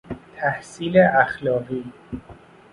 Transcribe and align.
تحصیل 0.37 0.97
اخلاقی 0.99 1.91